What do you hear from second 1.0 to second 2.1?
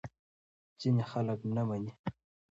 خلک نه مني.